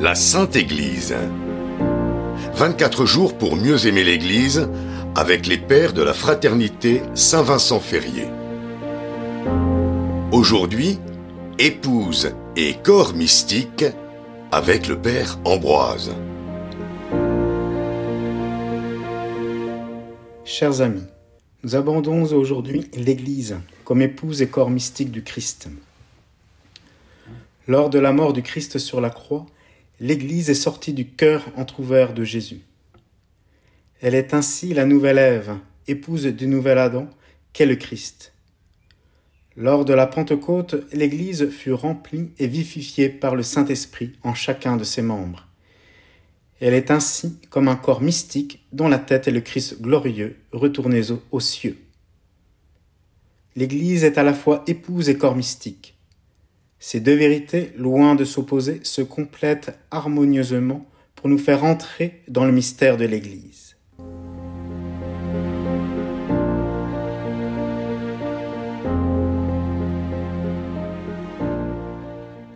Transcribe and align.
La 0.00 0.14
Sainte 0.14 0.56
Église. 0.56 1.14
24 2.54 3.04
jours 3.04 3.36
pour 3.36 3.54
mieux 3.54 3.86
aimer 3.86 4.02
l'Église 4.02 4.66
avec 5.14 5.46
les 5.46 5.58
pères 5.58 5.92
de 5.92 6.00
la 6.00 6.14
fraternité 6.14 7.02
Saint-Vincent 7.14 7.80
Ferrier. 7.80 8.26
Aujourd'hui, 10.32 10.98
épouse 11.58 12.32
et 12.56 12.76
corps 12.82 13.12
mystique 13.12 13.84
avec 14.50 14.88
le 14.88 14.98
père 14.98 15.38
Ambroise. 15.44 16.12
Chers 20.46 20.80
amis, 20.80 21.04
nous 21.62 21.76
abordons 21.76 22.24
aujourd'hui 22.32 22.90
l'Église 22.94 23.58
comme 23.84 24.00
épouse 24.00 24.40
et 24.40 24.48
corps 24.48 24.70
mystique 24.70 25.10
du 25.10 25.22
Christ. 25.22 25.68
Lors 27.68 27.90
de 27.90 27.98
la 27.98 28.12
mort 28.12 28.32
du 28.32 28.40
Christ 28.40 28.78
sur 28.78 29.02
la 29.02 29.10
croix, 29.10 29.44
l'Église 30.00 30.48
est 30.48 30.54
sortie 30.54 30.94
du 30.94 31.06
cœur 31.06 31.46
entr'ouvert 31.56 32.14
de 32.14 32.24
Jésus. 32.24 32.62
Elle 34.00 34.14
est 34.14 34.32
ainsi 34.32 34.72
la 34.72 34.86
nouvelle 34.86 35.18
Ève, 35.18 35.58
épouse 35.86 36.24
du 36.24 36.46
nouvel 36.46 36.78
Adam, 36.78 37.06
qu'est 37.52 37.66
le 37.66 37.76
Christ. 37.76 38.32
Lors 39.56 39.84
de 39.84 39.92
la 39.92 40.06
Pentecôte, 40.06 40.76
l'Église 40.94 41.50
fut 41.50 41.74
remplie 41.74 42.30
et 42.38 42.46
vivifiée 42.46 43.10
par 43.10 43.36
le 43.36 43.42
Saint-Esprit 43.42 44.12
en 44.22 44.32
chacun 44.32 44.78
de 44.78 44.84
ses 44.84 45.02
membres. 45.02 45.48
Elle 46.60 46.74
est 46.74 46.90
ainsi 46.90 47.38
comme 47.50 47.68
un 47.68 47.76
corps 47.76 48.00
mystique 48.00 48.64
dont 48.72 48.88
la 48.88 48.98
tête 48.98 49.28
est 49.28 49.32
le 49.32 49.40
Christ 49.42 49.82
glorieux 49.82 50.38
retourné 50.52 51.02
aux 51.30 51.40
cieux. 51.40 51.76
L'Église 53.54 54.04
est 54.04 54.16
à 54.16 54.22
la 54.22 54.32
fois 54.32 54.62
épouse 54.66 55.10
et 55.10 55.18
corps 55.18 55.36
mystique. 55.36 55.99
Ces 56.82 57.00
deux 57.00 57.14
vérités, 57.14 57.72
loin 57.76 58.14
de 58.14 58.24
s'opposer, 58.24 58.80
se 58.84 59.02
complètent 59.02 59.78
harmonieusement 59.90 60.86
pour 61.14 61.28
nous 61.28 61.36
faire 61.36 61.62
entrer 61.62 62.22
dans 62.26 62.46
le 62.46 62.52
mystère 62.52 62.96
de 62.96 63.04
l'Église. 63.04 63.76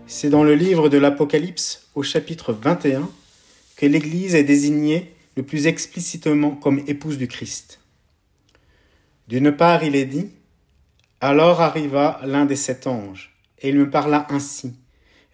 C'est 0.06 0.30
dans 0.30 0.42
le 0.42 0.54
livre 0.54 0.88
de 0.88 0.96
l'Apocalypse, 0.96 1.88
au 1.94 2.02
chapitre 2.02 2.54
21, 2.54 3.10
que 3.76 3.84
l'Église 3.84 4.34
est 4.34 4.44
désignée 4.44 5.14
le 5.36 5.42
plus 5.42 5.66
explicitement 5.66 6.52
comme 6.52 6.82
épouse 6.86 7.18
du 7.18 7.28
Christ. 7.28 7.80
D'une 9.28 9.52
part, 9.52 9.84
il 9.84 9.94
est 9.94 10.06
dit, 10.06 10.30
Alors 11.20 11.60
arriva 11.60 12.22
l'un 12.24 12.46
des 12.46 12.56
sept 12.56 12.86
anges 12.86 13.33
et 13.60 13.68
il 13.68 13.76
me 13.76 13.90
parla 13.90 14.26
ainsi. 14.30 14.74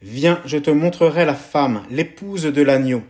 Viens, 0.03 0.41
je 0.47 0.57
te 0.57 0.71
montrerai 0.71 1.25
la 1.25 1.35
femme, 1.35 1.83
l'épouse 1.91 2.45
de 2.45 2.63
l'agneau. 2.63 3.03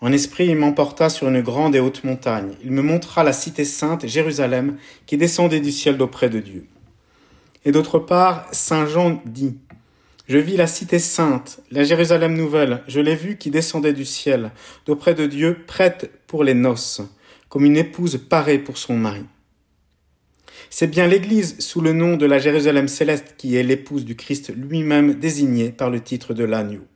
En 0.00 0.12
esprit, 0.12 0.46
il 0.46 0.56
m'emporta 0.56 1.08
sur 1.08 1.28
une 1.28 1.40
grande 1.40 1.74
et 1.74 1.80
haute 1.80 2.04
montagne. 2.04 2.52
Il 2.62 2.70
me 2.70 2.82
montra 2.82 3.24
la 3.24 3.32
cité 3.32 3.64
sainte, 3.64 4.06
Jérusalem, 4.06 4.76
qui 5.06 5.16
descendait 5.16 5.60
du 5.60 5.72
ciel 5.72 5.96
d'auprès 5.96 6.28
de 6.28 6.38
Dieu. 6.38 6.66
Et 7.64 7.72
d'autre 7.72 7.98
part, 7.98 8.46
Saint 8.52 8.86
Jean 8.86 9.20
dit, 9.24 9.58
Je 10.28 10.38
vis 10.38 10.56
la 10.56 10.68
cité 10.68 10.98
sainte, 10.98 11.60
la 11.70 11.82
Jérusalem 11.82 12.36
nouvelle, 12.36 12.82
je 12.86 13.00
l'ai 13.00 13.16
vue 13.16 13.36
qui 13.38 13.50
descendait 13.50 13.92
du 13.92 14.04
ciel, 14.04 14.52
d'auprès 14.86 15.14
de 15.14 15.26
Dieu, 15.26 15.64
prête 15.66 16.10
pour 16.28 16.44
les 16.44 16.54
noces, 16.54 17.02
comme 17.48 17.64
une 17.64 17.76
épouse 17.76 18.20
parée 18.28 18.58
pour 18.58 18.78
son 18.78 18.96
mari. 18.96 19.24
C'est 20.70 20.86
bien 20.86 21.06
l'Église 21.06 21.58
sous 21.60 21.80
le 21.80 21.92
nom 21.92 22.16
de 22.16 22.26
la 22.26 22.38
Jérusalem 22.38 22.88
céleste 22.88 23.34
qui 23.36 23.56
est 23.56 23.62
l'épouse 23.62 24.04
du 24.04 24.16
Christ 24.16 24.52
lui-même 24.54 25.14
désignée 25.14 25.70
par 25.70 25.90
le 25.90 26.00
titre 26.00 26.34
de 26.34 26.44
l'agneau. 26.44 26.86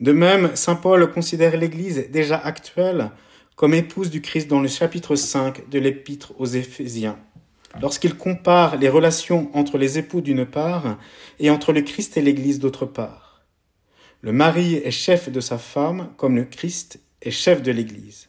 De 0.00 0.12
même, 0.12 0.56
Saint 0.56 0.76
Paul 0.76 1.12
considère 1.12 1.56
l'Église 1.56 2.10
déjà 2.10 2.38
actuelle 2.38 3.10
comme 3.54 3.74
épouse 3.74 4.08
du 4.08 4.22
Christ 4.22 4.48
dans 4.48 4.60
le 4.60 4.68
chapitre 4.68 5.16
5 5.16 5.68
de 5.68 5.78
l'épître 5.78 6.32
aux 6.38 6.46
Éphésiens, 6.46 7.18
lorsqu'il 7.82 8.16
compare 8.16 8.76
les 8.76 8.88
relations 8.88 9.50
entre 9.54 9.76
les 9.76 9.98
époux 9.98 10.22
d'une 10.22 10.46
part 10.46 10.98
et 11.38 11.50
entre 11.50 11.74
le 11.74 11.82
Christ 11.82 12.16
et 12.16 12.22
l'Église 12.22 12.58
d'autre 12.58 12.86
part. 12.86 13.42
Le 14.22 14.32
mari 14.32 14.76
est 14.76 14.90
chef 14.90 15.30
de 15.30 15.40
sa 15.40 15.58
femme 15.58 16.10
comme 16.16 16.36
le 16.36 16.44
Christ 16.44 17.00
est 17.20 17.30
chef 17.30 17.62
de 17.62 17.70
l'Église. 17.70 18.28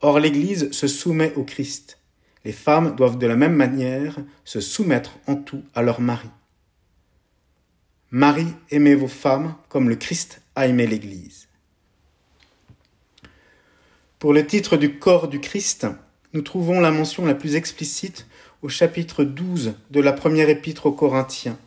Or 0.00 0.18
l'Église 0.18 0.72
se 0.72 0.88
soumet 0.88 1.32
au 1.36 1.44
Christ. 1.44 1.98
Les 2.46 2.52
femmes 2.52 2.94
doivent 2.94 3.18
de 3.18 3.26
la 3.26 3.34
même 3.34 3.56
manière 3.56 4.18
se 4.44 4.60
soumettre 4.60 5.18
en 5.26 5.34
tout 5.34 5.64
à 5.74 5.82
leur 5.82 6.00
mari. 6.00 6.28
Marie, 8.12 8.54
aimez 8.70 8.94
vos 8.94 9.08
femmes 9.08 9.56
comme 9.68 9.88
le 9.88 9.96
Christ 9.96 10.42
a 10.54 10.68
aimé 10.68 10.86
l'Église. 10.86 11.48
Pour 14.20 14.32
le 14.32 14.46
titre 14.46 14.76
du 14.76 14.96
corps 15.00 15.26
du 15.26 15.40
Christ, 15.40 15.88
nous 16.34 16.42
trouvons 16.42 16.78
la 16.78 16.92
mention 16.92 17.26
la 17.26 17.34
plus 17.34 17.56
explicite 17.56 18.28
au 18.62 18.68
chapitre 18.68 19.24
12 19.24 19.74
de 19.90 20.00
la 20.00 20.12
première 20.12 20.48
épître 20.48 20.86
aux 20.86 20.92
Corinthiens. 20.92 21.58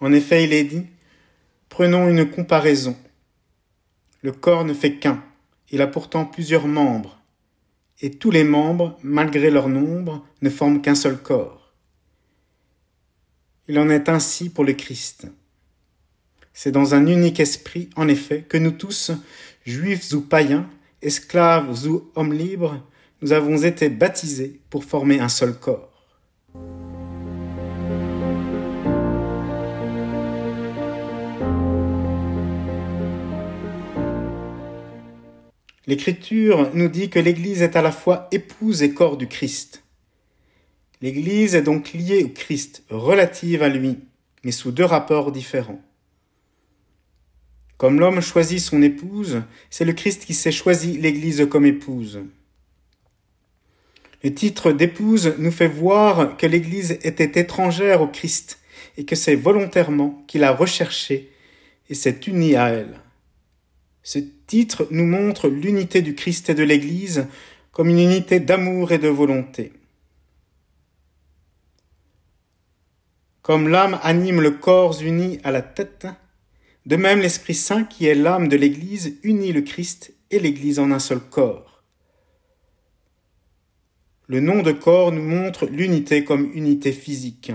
En 0.00 0.12
effet, 0.12 0.44
il 0.44 0.52
est 0.52 0.64
dit 0.64 0.84
Prenons 1.70 2.06
une 2.10 2.28
comparaison. 2.28 2.98
Le 4.20 4.32
corps 4.32 4.66
ne 4.66 4.74
fait 4.74 4.96
qu'un, 4.96 5.24
il 5.70 5.80
a 5.80 5.86
pourtant 5.86 6.26
plusieurs 6.26 6.66
membres 6.66 7.23
et 8.00 8.10
tous 8.10 8.30
les 8.30 8.44
membres, 8.44 8.98
malgré 9.02 9.50
leur 9.50 9.68
nombre, 9.68 10.26
ne 10.42 10.50
forment 10.50 10.82
qu'un 10.82 10.94
seul 10.94 11.18
corps. 11.18 11.72
Il 13.68 13.78
en 13.78 13.88
est 13.88 14.08
ainsi 14.08 14.50
pour 14.50 14.64
le 14.64 14.74
Christ. 14.74 15.26
C'est 16.52 16.72
dans 16.72 16.94
un 16.94 17.06
unique 17.06 17.40
esprit, 17.40 17.90
en 17.96 18.08
effet, 18.08 18.42
que 18.42 18.58
nous 18.58 18.72
tous, 18.72 19.10
juifs 19.64 20.12
ou 20.12 20.20
païens, 20.20 20.68
esclaves 21.02 21.86
ou 21.86 22.10
hommes 22.14 22.32
libres, 22.32 22.80
nous 23.22 23.32
avons 23.32 23.56
été 23.56 23.88
baptisés 23.88 24.60
pour 24.70 24.84
former 24.84 25.20
un 25.20 25.28
seul 25.28 25.58
corps. 25.58 25.90
L'Écriture 35.86 36.70
nous 36.74 36.88
dit 36.88 37.10
que 37.10 37.18
l'Église 37.18 37.60
est 37.60 37.76
à 37.76 37.82
la 37.82 37.92
fois 37.92 38.28
épouse 38.32 38.82
et 38.82 38.94
corps 38.94 39.18
du 39.18 39.26
Christ. 39.26 39.82
L'Église 41.02 41.54
est 41.54 41.62
donc 41.62 41.92
liée 41.92 42.24
au 42.24 42.30
Christ, 42.30 42.84
relative 42.88 43.62
à 43.62 43.68
lui, 43.68 43.98
mais 44.44 44.52
sous 44.52 44.72
deux 44.72 44.84
rapports 44.84 45.30
différents. 45.30 45.82
Comme 47.76 48.00
l'homme 48.00 48.22
choisit 48.22 48.60
son 48.60 48.80
épouse, 48.80 49.42
c'est 49.68 49.84
le 49.84 49.92
Christ 49.92 50.24
qui 50.24 50.32
s'est 50.32 50.52
choisi 50.52 50.96
l'Église 50.96 51.46
comme 51.50 51.66
épouse. 51.66 52.20
Le 54.22 54.32
titre 54.32 54.72
d'épouse 54.72 55.34
nous 55.36 55.50
fait 55.50 55.68
voir 55.68 56.38
que 56.38 56.46
l'Église 56.46 56.92
était 57.02 57.38
étrangère 57.38 58.00
au 58.00 58.06
Christ 58.06 58.58
et 58.96 59.04
que 59.04 59.16
c'est 59.16 59.34
volontairement 59.34 60.24
qu'il 60.26 60.44
a 60.44 60.52
recherché 60.52 61.30
et 61.90 61.94
s'est 61.94 62.20
uni 62.26 62.56
à 62.56 62.68
elle. 62.68 63.00
Titre 64.54 64.86
nous 64.92 65.04
montre 65.04 65.48
l'unité 65.48 66.00
du 66.00 66.14
Christ 66.14 66.48
et 66.48 66.54
de 66.54 66.62
l'Église 66.62 67.26
comme 67.72 67.88
une 67.88 67.98
unité 67.98 68.38
d'amour 68.38 68.92
et 68.92 68.98
de 68.98 69.08
volonté. 69.08 69.72
Comme 73.42 73.66
l'âme 73.66 73.98
anime 74.04 74.40
le 74.40 74.52
corps 74.52 75.02
uni 75.02 75.40
à 75.42 75.50
la 75.50 75.60
tête, 75.60 76.06
de 76.86 76.94
même 76.94 77.18
l'Esprit 77.18 77.54
Saint 77.54 77.82
qui 77.82 78.06
est 78.06 78.14
l'âme 78.14 78.46
de 78.46 78.56
l'Église 78.56 79.18
unit 79.24 79.52
le 79.52 79.62
Christ 79.62 80.14
et 80.30 80.38
l'Église 80.38 80.78
en 80.78 80.92
un 80.92 81.00
seul 81.00 81.18
corps. 81.18 81.82
Le 84.28 84.38
nom 84.38 84.62
de 84.62 84.70
corps 84.70 85.10
nous 85.10 85.24
montre 85.24 85.66
l'unité 85.66 86.22
comme 86.22 86.52
unité 86.54 86.92
physique. 86.92 87.50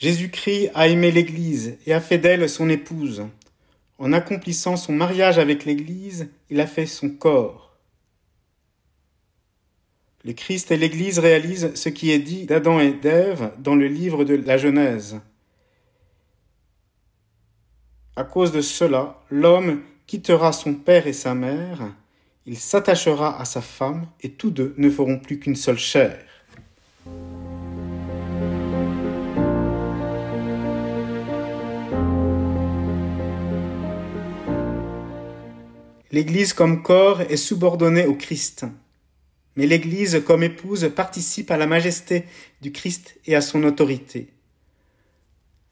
Jésus-Christ 0.00 0.70
a 0.74 0.88
aimé 0.88 1.12
l'Église 1.12 1.76
et 1.86 1.92
a 1.92 2.00
fait 2.00 2.16
d'elle 2.16 2.48
son 2.48 2.70
épouse. 2.70 3.26
En 3.98 4.14
accomplissant 4.14 4.76
son 4.76 4.94
mariage 4.94 5.38
avec 5.38 5.66
l'Église, 5.66 6.30
il 6.48 6.58
a 6.60 6.66
fait 6.66 6.86
son 6.86 7.10
corps. 7.10 7.76
Le 10.24 10.32
Christ 10.32 10.70
et 10.70 10.78
l'Église 10.78 11.18
réalisent 11.18 11.74
ce 11.74 11.90
qui 11.90 12.10
est 12.10 12.18
dit 12.18 12.46
d'Adam 12.46 12.80
et 12.80 12.92
d'Ève 12.92 13.52
dans 13.58 13.74
le 13.74 13.88
livre 13.88 14.24
de 14.24 14.34
la 14.34 14.56
Genèse. 14.56 15.20
À 18.16 18.24
cause 18.24 18.52
de 18.52 18.62
cela, 18.62 19.22
l'homme 19.30 19.82
quittera 20.06 20.52
son 20.52 20.74
père 20.74 21.06
et 21.06 21.12
sa 21.12 21.34
mère, 21.34 21.92
il 22.46 22.56
s'attachera 22.56 23.38
à 23.38 23.44
sa 23.44 23.60
femme, 23.60 24.06
et 24.22 24.30
tous 24.30 24.50
deux 24.50 24.74
ne 24.78 24.90
feront 24.90 25.18
plus 25.18 25.38
qu'une 25.38 25.56
seule 25.56 25.78
chair. 25.78 26.18
L'Église 36.12 36.52
comme 36.52 36.82
corps 36.82 37.20
est 37.22 37.36
subordonnée 37.36 38.06
au 38.06 38.14
Christ. 38.14 38.66
Mais 39.56 39.66
l'Église 39.66 40.22
comme 40.26 40.42
épouse 40.42 40.90
participe 40.94 41.50
à 41.50 41.56
la 41.56 41.66
majesté 41.66 42.24
du 42.62 42.72
Christ 42.72 43.18
et 43.26 43.36
à 43.36 43.40
son 43.40 43.62
autorité. 43.62 44.28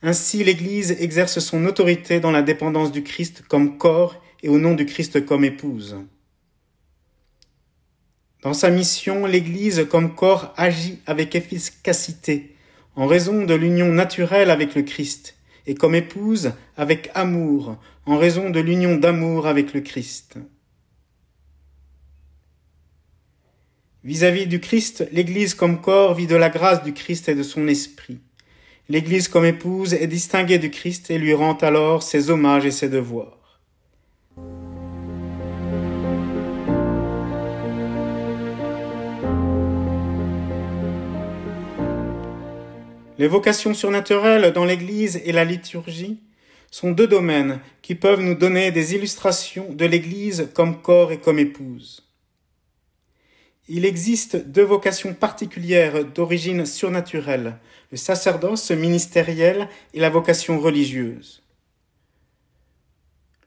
Ainsi 0.01 0.45
l'Église 0.45 0.93
exerce 1.01 1.41
son 1.41 1.67
autorité 1.67 2.21
dans 2.21 2.31
la 2.31 2.43
dépendance 2.43 2.93
du 2.93 3.03
Christ 3.03 3.43
comme 3.49 3.79
corps 3.79 4.23
et 4.43 4.49
au 4.49 4.59
nom 4.59 4.75
du 4.75 4.87
Christ 4.87 5.25
comme 5.27 5.45
épouse. 5.45 5.97
Dans 8.43 8.55
sa 8.55 8.71
mission, 8.71 9.27
l'Église 9.27 9.87
comme 9.91 10.15
corps 10.15 10.55
agit 10.57 11.01
avec 11.07 11.35
efficacité 11.35 12.55
en 12.95 13.07
raison 13.07 13.45
de 13.45 13.55
l'union 13.55 13.89
naturelle 13.89 14.51
avec 14.51 14.77
le 14.77 14.83
Christ 14.83 15.35
et 15.67 15.75
comme 15.75 15.97
épouse 15.97 16.53
avec 16.77 17.11
amour 17.15 17.77
en 18.09 18.17
raison 18.17 18.49
de 18.49 18.59
l'union 18.59 18.97
d'amour 18.97 19.47
avec 19.47 19.75
le 19.75 19.83
Christ. 19.83 20.39
Vis-à-vis 24.03 24.47
du 24.47 24.61
Christ, 24.61 25.07
l'Église 25.13 25.53
comme 25.53 25.83
corps 25.83 26.15
vit 26.15 26.27
de 26.27 26.35
la 26.35 26.49
grâce 26.49 26.83
du 26.83 26.95
Christ 26.95 27.29
et 27.29 27.35
de 27.35 27.43
son 27.43 27.69
esprit. 27.69 28.19
L'Église 28.89 29.29
comme 29.29 29.45
épouse 29.45 29.93
est 29.93 30.07
distinguée 30.07 30.59
du 30.59 30.71
Christ 30.71 31.11
et 31.11 31.19
lui 31.19 31.35
rend 31.35 31.53
alors 31.59 32.03
ses 32.03 32.31
hommages 32.31 32.65
et 32.65 32.71
ses 32.71 32.89
devoirs. 32.89 33.61
Les 43.19 43.29
vocations 43.29 43.75
surnaturelles 43.75 44.55
dans 44.55 44.65
l'Église 44.65 45.21
et 45.27 45.33
la 45.33 45.45
liturgie 45.45 46.23
sont 46.71 46.91
deux 46.91 47.07
domaines 47.07 47.61
qui 47.83 47.95
peuvent 47.95 48.21
nous 48.21 48.35
donner 48.35 48.71
des 48.71 48.95
illustrations 48.95 49.73
de 49.73 49.85
l'Église 49.85 50.49
comme 50.55 50.81
corps 50.83 51.13
et 51.13 51.19
comme 51.19 51.39
épouse. 51.39 52.05
Il 53.69 53.85
existe 53.85 54.37
deux 54.37 54.65
vocations 54.65 55.15
particulières 55.15 56.05
d'origine 56.05 56.65
surnaturelle, 56.65 57.59
le 57.91 57.97
sacerdoce 57.97 58.71
ministériel 58.71 59.69
et 59.95 60.01
la 60.01 60.11
vocation 60.11 60.59
religieuse. 60.59 61.43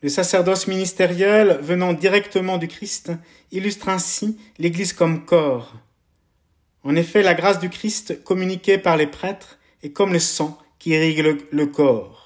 Le 0.04 0.10
sacerdoce 0.10 0.68
ministériel 0.68 1.60
venant 1.62 1.94
directement 1.94 2.58
du 2.58 2.68
Christ 2.68 3.12
illustre 3.52 3.90
ainsi 3.90 4.38
l'Église 4.58 4.94
comme 4.94 5.26
corps. 5.26 5.76
En 6.84 6.96
effet, 6.96 7.22
la 7.22 7.36
grâce 7.36 7.60
du 7.60 7.70
Christ 7.70 8.24
communiquée 8.24 8.80
par 8.80 8.98
les 8.98 9.06
prêtres 9.06 9.60
est 9.84 9.92
comme 9.92 10.14
le 10.14 10.20
sang 10.20 10.58
qui 10.80 10.92
irrigue 10.92 11.46
le, 11.52 11.66
corps. 11.68 12.21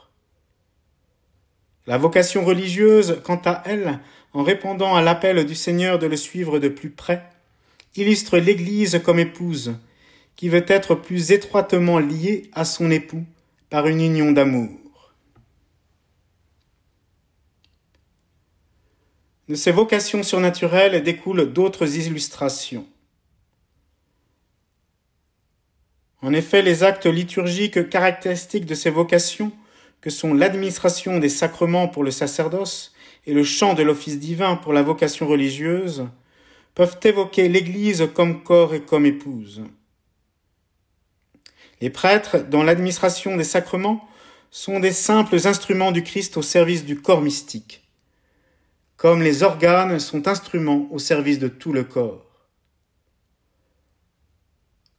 La 1.88 1.98
vocation 1.98 2.44
religieuse, 2.44 3.22
quant 3.24 3.42
à 3.46 3.62
elle, 3.66 4.00
en 4.34 4.44
répondant 4.44 4.96
à 4.96 5.02
l'appel 5.02 5.46
du 5.46 5.56
Seigneur 5.56 6.00
de 6.00 6.08
le 6.08 6.18
suivre 6.18 6.60
de 6.60 6.68
plus 6.68 6.90
près, 6.90 7.24
illustre 7.96 8.38
l'Église 8.38 9.02
comme 9.04 9.20
épouse, 9.20 9.76
qui 10.36 10.50
veut 10.50 10.66
être 10.68 10.96
plus 10.96 11.32
étroitement 11.32 12.00
liée 12.00 12.50
à 12.54 12.66
son 12.66 12.92
époux 12.92 13.24
par 13.70 13.88
une 13.88 14.02
union 14.02 14.32
d'amour. 14.32 14.70
De 19.48 19.56
ces 19.56 19.72
vocations 19.72 20.24
surnaturelles 20.24 21.04
découlent 21.04 21.54
d'autres 21.54 21.98
illustrations. 21.98 22.88
En 26.24 26.34
effet, 26.34 26.64
les 26.64 26.84
actes 26.84 27.06
liturgiques 27.06 27.88
caractéristiques 27.90 28.66
de 28.66 28.74
ces 28.74 28.90
vocations, 28.90 29.52
que 30.06 30.12
sont 30.12 30.36
l'administration 30.36 31.18
des 31.18 31.30
sacrements 31.30 31.88
pour 31.88 32.04
le 32.04 32.12
sacerdoce 32.12 32.94
et 33.26 33.34
le 33.34 33.44
chant 33.44 33.74
de 33.74 33.82
l'office 33.82 34.20
divin 34.20 34.56
pour 34.56 34.72
la 34.72 34.84
vocation 34.84 35.26
religieuse, 35.28 36.08
peuvent 36.76 37.00
évoquer 37.02 37.50
l'Église 37.50 38.08
comme 38.14 38.44
corps 38.44 38.76
et 38.76 38.82
comme 38.82 39.08
épouse. 39.08 39.64
Les 41.82 41.90
prêtres, 41.90 42.38
dans 42.38 42.62
l'administration 42.62 43.36
des 43.36 43.44
sacrements, 43.44 44.08
sont 44.52 44.80
des 44.80 44.92
simples 44.92 45.48
instruments 45.48 45.92
du 45.92 46.04
Christ 46.04 46.38
au 46.38 46.44
service 46.44 46.86
du 46.86 47.02
corps 47.02 47.24
mystique, 47.24 47.90
comme 48.98 49.24
les 49.24 49.42
organes 49.42 50.00
sont 50.00 50.28
instruments 50.28 50.88
au 50.92 51.00
service 51.00 51.40
de 51.40 51.48
tout 51.48 51.74
le 51.74 51.84
corps. 51.84 52.28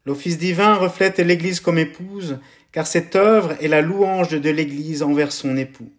L'office 0.04 0.38
divin 0.38 0.74
reflète 0.74 1.20
l'Église 1.20 1.60
comme 1.60 1.78
épouse, 1.78 2.40
car 2.76 2.87
cette 2.87 3.17
œuvre 3.17 3.56
est 3.62 3.69
la 3.69 3.81
louange 3.81 4.38
de 4.38 4.50
l'Église 4.50 5.02
envers 5.02 5.32
son 5.32 5.56
époux. 5.56 5.90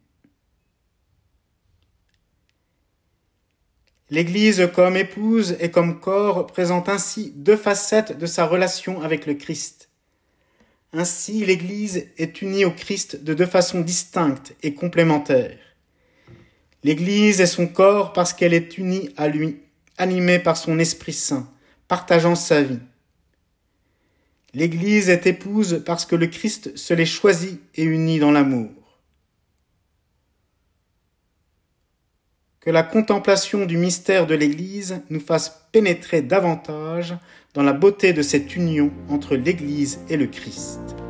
L'Église 4.12 4.70
comme 4.76 4.96
épouse 4.96 5.58
et 5.60 5.72
comme 5.72 6.00
corps 6.00 6.46
présente 6.46 6.88
ainsi 6.88 7.34
deux 7.36 7.58
facettes 7.58 8.20
de 8.20 8.28
sa 8.28 8.46
relation 8.46 9.02
avec 9.02 9.26
le 9.26 9.34
Christ. 9.34 9.90
Ainsi, 10.94 11.44
l'Église 11.44 12.10
est 12.20 12.44
unie 12.44 12.64
au 12.64 12.70
Christ 12.70 13.24
de 13.24 13.34
deux 13.34 13.48
façons 13.48 13.82
distinctes 13.82 14.56
et 14.62 14.76
complémentaires. 14.76 15.58
L'Église 16.84 17.42
est 17.42 17.48
son 17.48 17.66
corps 17.66 18.14
parce 18.14 18.34
qu'elle 18.34 18.54
est 18.54 18.78
unie 18.78 19.10
à 19.18 19.30
lui, 19.30 19.64
animée 19.98 20.38
par 20.38 20.58
son 20.58 20.78
Esprit 20.78 21.14
Saint, 21.14 21.52
partageant 21.88 22.36
sa 22.36 22.62
vie. 22.62 22.82
L'Église 24.54 25.10
est 25.10 25.28
épouse 25.28 25.84
parce 25.86 26.06
que 26.06 26.16
le 26.16 26.28
Christ 26.28 26.76
se 26.78 26.94
l'est 26.94 27.06
choisi 27.06 27.60
et 27.76 27.84
uni 27.84 28.20
dans 28.20 28.32
l'amour. 28.32 28.72
Que 32.62 32.72
la 32.72 32.84
contemplation 32.84 33.66
du 33.66 33.78
mystère 33.78 34.28
de 34.28 34.36
l'Église 34.36 35.02
nous 35.10 35.20
fasse 35.20 35.68
pénétrer 35.72 36.22
davantage 36.22 37.16
dans 37.54 37.64
la 37.64 37.74
beauté 37.74 38.14
de 38.14 38.22
cette 38.22 38.56
union 38.56 38.92
entre 39.10 39.36
l'Église 39.36 40.00
et 40.10 40.18
le 40.18 40.28
Christ. 40.28 41.07